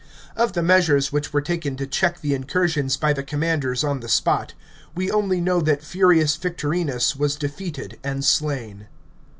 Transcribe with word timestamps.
Of 0.35 0.53
the 0.53 0.63
measures 0.63 1.11
which 1.11 1.31
were 1.31 1.43
taken 1.43 1.75
to 1.75 1.85
check 1.85 2.21
the 2.21 2.33
incursions 2.33 2.97
by 2.97 3.13
the 3.13 3.21
commanders 3.21 3.83
on 3.83 3.99
the 3.99 4.09
spot, 4.09 4.55
we 4.95 5.11
only 5.11 5.39
know 5.39 5.61
that 5.61 5.83
Furius 5.83 6.35
Victoiinus 6.37 7.15
was 7.17 7.37
(iefeated 7.37 7.97
and 8.03 8.25
slain. 8.25 8.87